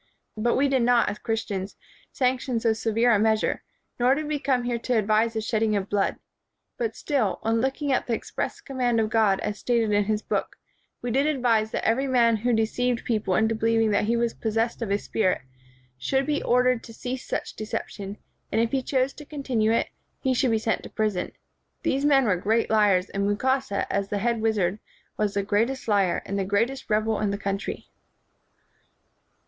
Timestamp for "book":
10.23-10.55